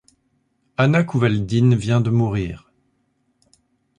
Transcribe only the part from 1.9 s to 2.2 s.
de